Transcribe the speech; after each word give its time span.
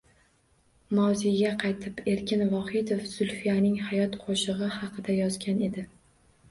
Moziyga 0.99 1.51
qaytib: 1.63 2.01
Erkin 2.15 2.41
Vohidov 2.55 3.05
Zulfiyaning 3.13 3.79
hayot 3.91 4.19
qoʻshigʻi 4.27 4.75
haqida 4.81 5.21
yozgan 5.23 5.65
edi 5.71 5.89